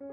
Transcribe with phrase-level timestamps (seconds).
[0.00, 0.06] 各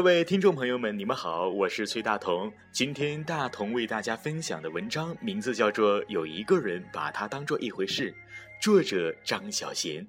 [0.00, 2.52] 位听众朋友们，你们好，我是崔大同。
[2.70, 8.12] 今天大同为大家分享的文章名字叫做《有一个人把它当做一回事》，
[8.60, 10.06] 作者张小贤。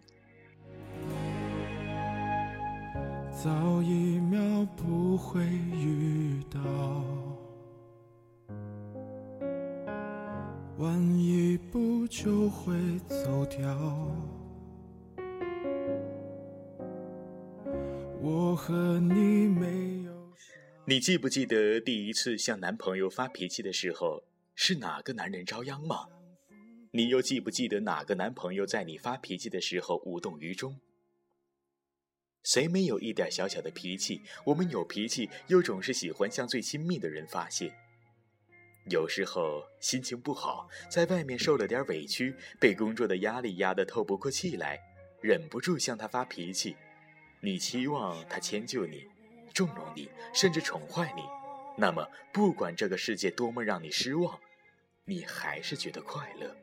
[3.33, 4.39] 早一秒
[4.77, 6.61] 不会遇到，
[10.77, 12.75] 晚一步就会
[13.07, 13.75] 走掉。
[18.21, 20.13] 我和你没有。
[20.85, 24.23] 你记不记得第一次向男朋友发脾气的时候，
[24.53, 26.05] 是哪个男人遭殃吗？
[26.91, 30.79] 你又记不记得哪个男朋友在你发脾气的时候无动于衷？
[32.43, 34.21] 谁没有一点小小的脾气？
[34.45, 37.73] 我们有脾气，又总是喜欢向最亲密的人发泄。
[38.89, 44.77] 有时候心情不好，在外面受了点委屈，被工作的压力压得透不过气来，
[45.21, 46.75] 忍不住向他发脾气。
[47.39, 49.05] 你期望他迁就你、
[49.53, 51.23] 纵容你，甚至宠坏你，
[51.77, 54.37] 那么不管这个世界多么让你失望，
[55.05, 56.53] 你还是觉得快乐。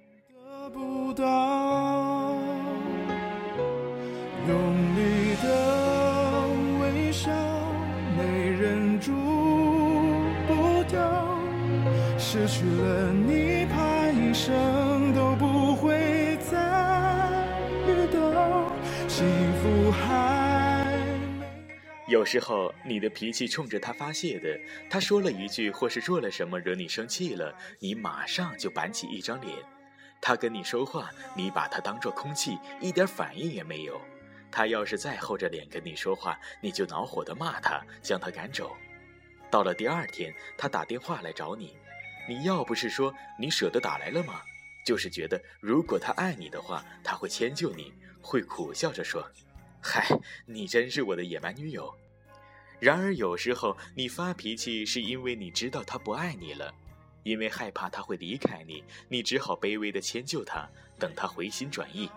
[12.41, 17.46] 失去了你，怕一生都不会再
[17.86, 18.72] 遇到
[19.06, 19.27] 幸
[19.60, 20.96] 福还。
[22.08, 29.58] 有时候，你的脾气冲着他发泄的，他说了一句或是做了什么惹你生气了，你马上就板起一张脸。
[30.18, 34.00] 他跟你说话，你把他当做空气，一点反应也没有。
[34.50, 38.74] 他要是再厚着脸跟你说话，你就恼火的骂他，将他赶走。
[39.50, 41.77] 到了第二天，他打电话来找你，
[42.28, 44.42] 你要不是说你舍得打来了吗？
[44.84, 49.30] 就是觉得如果他爱你的话，他会迁就你，会苦笑着说。
[49.83, 50.06] 嗨，
[50.46, 51.95] 你真是我的野蛮女友。
[52.78, 56.74] 然而有时候你发脾气是因为你知道他不爱你了，
[57.22, 60.66] 因为害怕他会离开你，你只好卑微的迁就他，
[60.98, 62.11] 等他回心转意。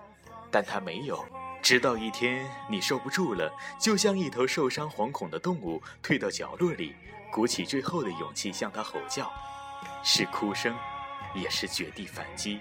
[0.50, 1.26] 但他没有，
[1.62, 6.96] 直到一天你受不住了，就像一头受伤惶恐的动物，退到角落里，
[7.32, 9.32] 鼓起最后的勇气向他吼叫，
[10.04, 10.76] 是哭声，
[11.34, 12.60] 也是绝地反击。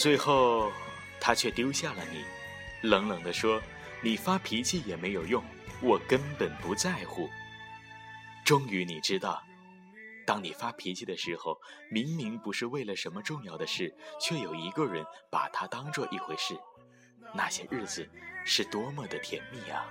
[0.00, 0.72] 最后，
[1.20, 2.24] 他却丢下了你，
[2.88, 3.60] 冷冷地说
[4.00, 5.44] ：“你发脾气也没有用，
[5.82, 7.28] 我根本不在乎。”
[8.42, 9.42] 终于你知道，
[10.26, 16.58] 当你发脾气的时候，明明不是为了什么重要的事，却有一个人把它当做一回事，
[17.34, 18.08] 那些日子
[18.42, 19.84] 是多么的甜蜜啊！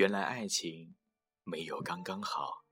[0.00, 0.96] 原来爱情
[1.44, 2.64] 没有刚刚好。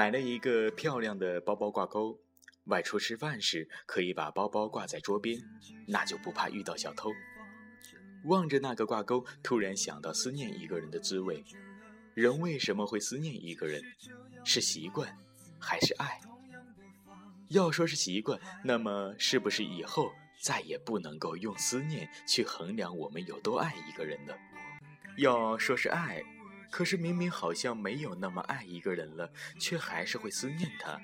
[0.00, 2.18] 买了一个漂亮的包包挂钩，
[2.64, 5.38] 外出吃饭时可以把包包挂在桌边，
[5.86, 7.12] 那就不怕遇到小偷。
[8.24, 11.44] 望着那个挂钩，突然想到思念一个人的滋味。
[12.14, 13.82] 人为什么会思念一个人？
[14.42, 15.14] 是习惯，
[15.58, 16.18] 还是爱？
[17.48, 20.10] 要说是习惯，那么是不是以后
[20.40, 24.34] 再也不能够用思念去衡量我们有多爱一个人了？
[25.18, 26.24] 要说是爱，
[26.70, 31.00] 可是明明好像没有那么爱一个人了，却还是会思念他。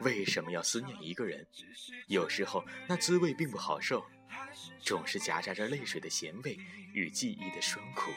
[0.00, 1.46] 为什么要思念一个人？
[2.06, 4.04] 有时候那滋味并不好受，
[4.80, 6.58] 总是夹杂着泪水的咸味
[6.92, 8.12] 与记忆的酸苦。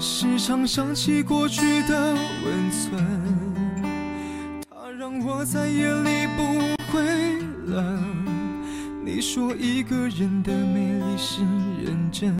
[0.00, 6.42] 时常想起过去的温存，它让我在夜里不
[6.92, 8.21] 会冷。
[9.14, 11.42] 你说一个人的美丽是
[11.84, 12.34] 认真，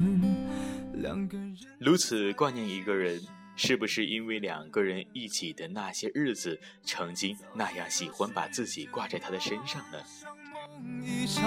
[0.94, 3.20] 两个人如此挂念一个人，
[3.56, 9.98] 是不是因为两个人一起的那些日子，曾经那样喜欢把自己挂在他的身上呢？
[11.04, 11.44] 一场，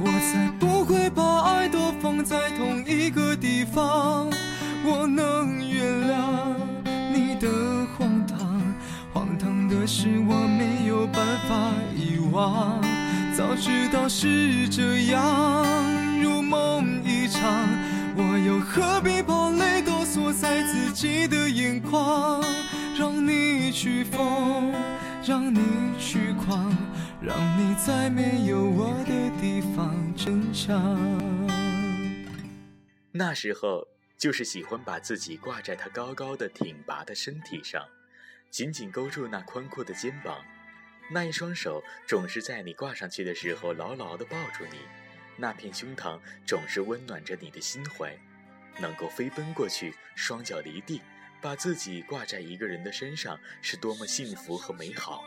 [0.00, 4.28] 我才不会把爱都放在同一个地方。
[4.84, 6.56] 我能原谅
[7.14, 8.74] 你的荒唐，
[9.12, 12.97] 荒唐的是我没有办法遗忘。
[13.38, 14.82] 早知道是这
[15.12, 15.64] 样，
[16.20, 17.68] 如梦一场，
[18.16, 22.42] 我又何必把泪都锁在自己的眼眶？
[22.98, 24.74] 让你去疯，
[25.24, 25.60] 让你
[26.00, 26.76] 去狂，
[27.22, 30.98] 让你在没有我的地方坚强。
[33.12, 33.86] 那时候。
[34.18, 37.80] 就是喜欢把自己挂在他高高的挺拔的身体上，
[38.50, 40.38] 紧紧勾住那宽阔的肩膀，
[41.10, 44.78] 那一双手总是在你挂上去的时候牢牢地抱住你，
[45.36, 48.14] 那片胸膛总是温暖着你的心怀，
[48.78, 51.00] 能够飞奔过去，双脚离地，
[51.40, 55.24] 把自己挂在一个人的身上，是多么幸福和美好。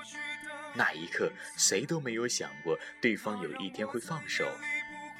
[0.75, 4.45] 那一刻，谁都没有想过对方有一天会放手。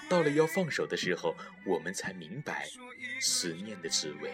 [0.07, 1.35] 到了要放手的时候，
[1.65, 2.67] 我们才明白
[3.19, 4.33] 思念的滋味。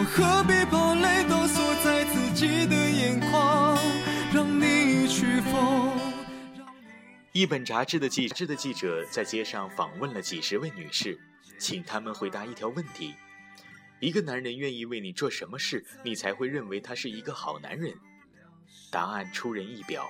[0.00, 3.78] 又何必把泪都锁在自己的眼眶？
[4.32, 5.94] 让你去疯。
[7.32, 11.20] 一本杂志的记志的记者在街上访问了几十位女士，
[11.58, 13.14] 请他们回答一条问题：
[14.00, 17.92] 一个男人愿意为你做什么事，你才会认为他是一个好男人？
[18.90, 20.08] 答案出人意表。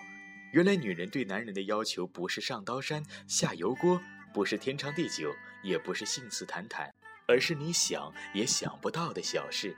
[0.53, 4.01] 原来女人对男人的要求不是上刀山下油锅，
[4.33, 5.35] 不是天长地久，
[5.65, 6.89] 也不是信誓旦旦，
[7.31, 9.77] 而是你想也想不到的小事。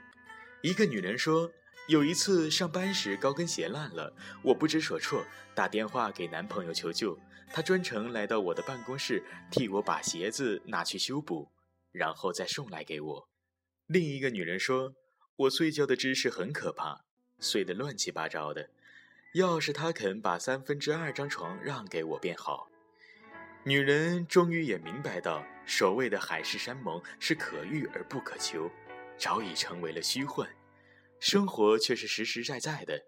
[0.63, 1.51] 一个女人说，
[1.87, 4.11] 有一次上班时高跟鞋烂了，
[4.41, 5.23] 我不知所措，
[5.53, 7.19] 打电话给男朋友求救，
[7.51, 11.51] 他专程来到我的办公室替我把鞋子拿去修补，
[11.91, 13.29] 然后再送来给我。
[13.85, 14.95] 另一个女人说，
[15.35, 17.05] 我睡觉的姿势很可怕，
[17.39, 18.69] 睡得乱七八糟的。
[19.35, 22.69] 要是他肯把三分之二张床让给我便好。
[23.65, 28.69] 女人终于也明白到，所谓的海誓山盟是可遇而不可求，
[29.17, 30.49] 早已成为了虚幻。
[31.21, 33.01] 生活却是实实在在的。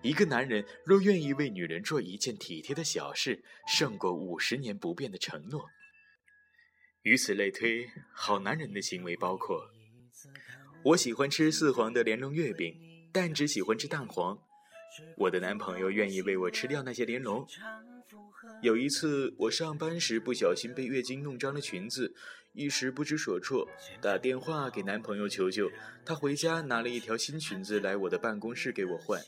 [0.00, 5.68] 一个男人若愿意为女人做一件体贴的小事，胜过五十年不变的承诺。
[7.02, 9.70] 以此类推，好男人的行为包括：
[10.82, 12.74] 我喜欢吃四黄的莲蓉月饼，
[13.12, 14.38] 但只喜欢吃蛋黄。
[15.18, 17.46] 我的男朋友愿意为我吃掉那些莲蓉。
[18.62, 22.14] 有一次，我上班时不小心被月经弄脏了裙子，
[22.52, 23.68] 一时不知所措，
[24.00, 25.70] 打电话给男朋友求救。
[26.04, 29.20] 他回家拿了一条新裙子来我的办公室给我换，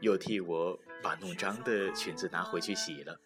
[0.00, 3.20] 又替我把弄脏的裙子拿回去洗了。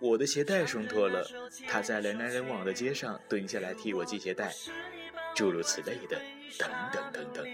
[0.00, 1.26] 我的鞋带松脱了，
[1.68, 4.52] 他在人来人往的街上蹲下来替我系鞋带，
[5.34, 6.20] 诸如此类的，
[6.58, 7.46] 等等等等。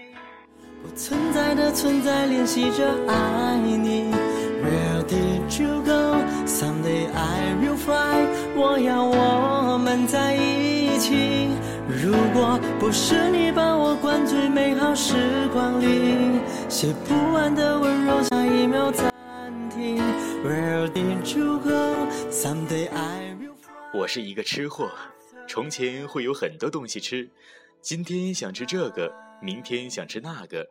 [0.81, 4.38] 不存在的存在，练习着爱你。
[4.69, 6.21] Where did you go?
[6.45, 8.27] Someday I will fly。
[8.55, 11.49] 我要我们在一起。
[11.87, 19.11] 如果不是你把我灌醉美好时光里，写不完的温柔，下一秒暂
[19.71, 19.97] 停。
[20.45, 22.07] Where did you go?
[22.29, 23.99] Someday I will fly。
[23.99, 24.91] 我是一个吃货，
[25.47, 27.27] 从前会有很多东西吃，
[27.81, 29.11] 今天想吃这个。
[29.41, 30.67] 明天想吃那个，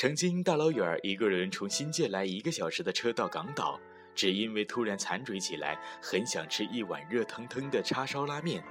[0.00, 3.78] 曾经大老远一个人从新界来一个小时的车到港岛，
[4.14, 8.64] 只因为突然馋嘴起来，很想吃一碗热腾腾的叉烧拉面。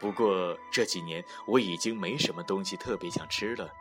[0.00, 3.72] 不过这几年我已经没什么东西特别想吃了，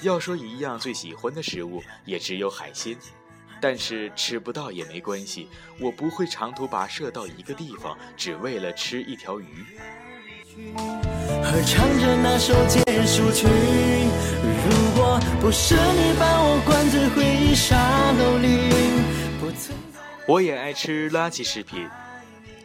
[0.00, 2.98] 要说一样最喜欢的食物，也只有海鲜。
[3.60, 5.46] 但是吃不到也没关系，
[5.78, 9.64] 我不会长途跋涉到一个地方，只为了吃一条鱼。
[11.44, 18.70] 和唱着那首结束曲，如果不是你把我关在回忆沙漏里，
[19.40, 20.00] 不存在。
[20.26, 21.88] 我也爱吃垃圾食品，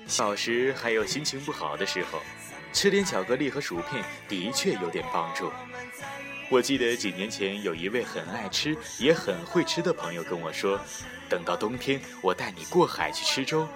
[0.06, 2.20] 小时还有心情不好的时候，
[2.72, 5.52] 吃点巧克力和薯片的确有点帮助。
[6.50, 10.80] 我记得几年前有一位很爱吃也很会吃的朋友跟我说
[11.28, 13.68] ：“等到冬天，我带你过海去吃粥，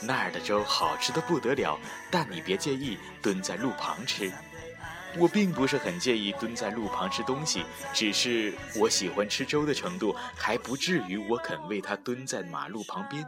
[0.00, 1.76] 那儿的粥好吃的不得了，
[2.08, 4.30] 但你别介意蹲在路旁吃。”
[5.18, 13.26] 我并不是很介意蹲在路旁吃东西，只是我喜欢吃粥的程度还不至于我肯为他蹲在马路旁边。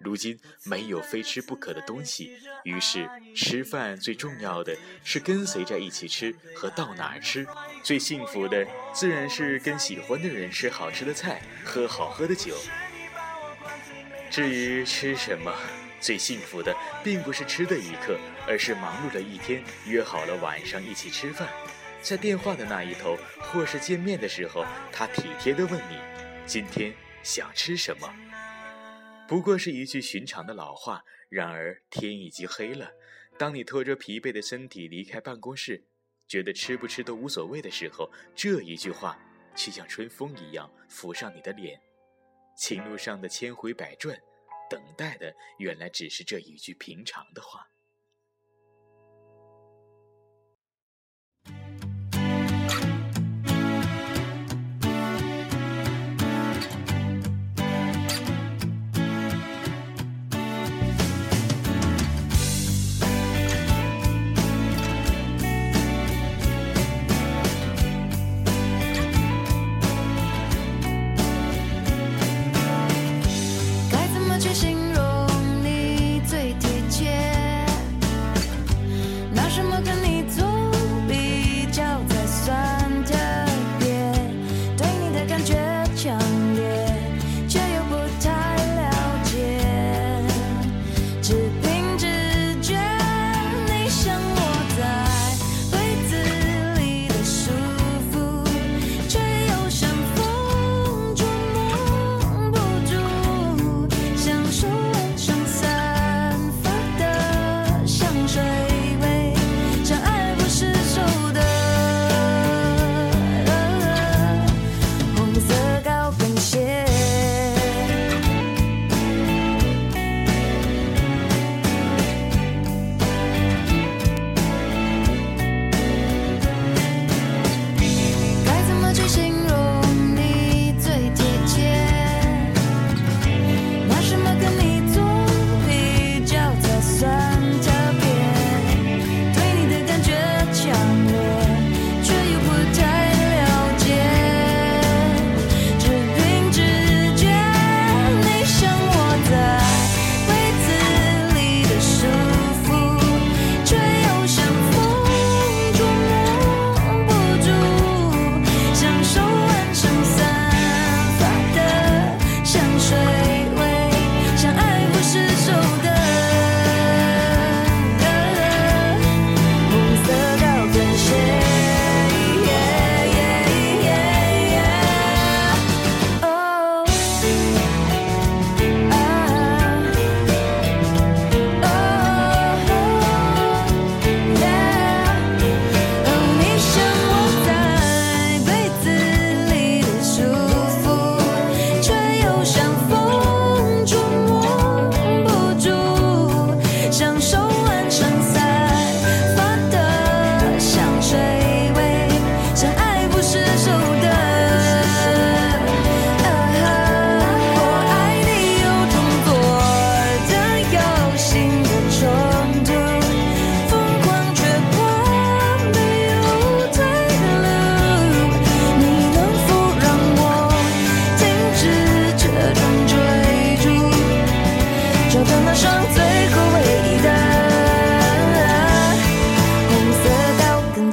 [0.00, 2.30] 如今没有非吃不可的东西，
[2.62, 7.44] 于是吃饭最重要的是跟随着一起吃和到哪儿吃。
[7.82, 12.54] 最幸福的自然是跟喜欢的人吃好吃的菜，喝好喝的酒。
[14.30, 15.52] 至于吃什么，
[16.00, 21.48] 最幸福的并不是吃的一刻，而是忙碌了一天，约好了晚上一起吃饭，
[22.00, 25.98] 在电话的那一头，或是见面的时候，他体贴地问你
[26.46, 28.14] ：“今天想吃什么？”
[29.26, 32.90] 不过是一句寻常的老话，然而天已经黑了。
[33.36, 35.84] 当你拖着疲惫的身体离开办公室，
[36.26, 39.18] 觉得吃不吃都无所谓的时候，这一句话
[39.54, 41.78] 却像春风一样拂上你的脸。
[42.56, 44.18] 情路上的千回百转，
[44.68, 47.66] 等待的原来只是这一句平常的话。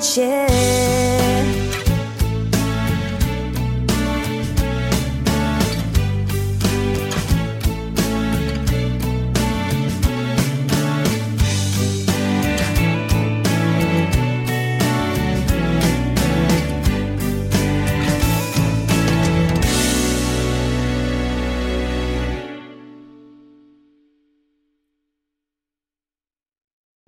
[0.05, 0.84] 些